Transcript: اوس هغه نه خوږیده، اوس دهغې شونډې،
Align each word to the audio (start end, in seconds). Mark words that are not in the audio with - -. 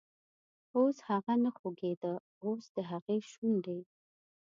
اوس 0.77 0.97
هغه 1.09 1.33
نه 1.43 1.51
خوږیده، 1.57 2.13
اوس 2.45 2.63
دهغې 2.77 3.17
شونډې، 3.31 3.79